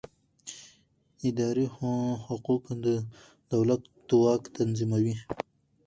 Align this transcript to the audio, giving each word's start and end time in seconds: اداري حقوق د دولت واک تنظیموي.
اداري 1.29 1.65
حقوق 2.27 2.63
د 2.85 2.87
دولت 3.51 3.83
واک 4.23 4.43
تنظیموي. 4.57 5.15